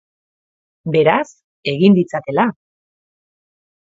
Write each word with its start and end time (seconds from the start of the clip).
Beraz, 0.95 1.27
egin 1.75 1.99
ditzatela. 1.99 2.47